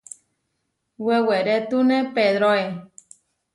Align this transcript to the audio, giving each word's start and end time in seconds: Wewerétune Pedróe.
Wewerétune 1.05 1.99
Pedróe. 2.13 2.63